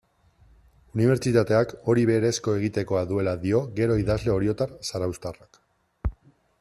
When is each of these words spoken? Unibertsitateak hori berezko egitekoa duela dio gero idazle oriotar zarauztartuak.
Unibertsitateak 0.97 1.75
hori 1.93 2.05
berezko 2.11 2.55
egitekoa 2.61 3.03
duela 3.11 3.35
dio 3.47 3.61
gero 3.81 3.99
idazle 4.05 4.35
oriotar 4.39 4.75
zarauztartuak. 4.91 5.63